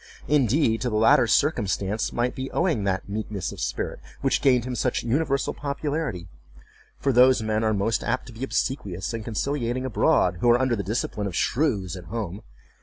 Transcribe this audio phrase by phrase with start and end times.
[0.27, 4.73] Indeed, to the latter circumstance might be owing that meekness of spirit which gained him
[4.75, 6.27] such universal popularity;
[6.97, 10.75] for those men are most apt to be obsequious and conciliating abroad, who are under
[10.75, 12.41] the discipline of shrews at home.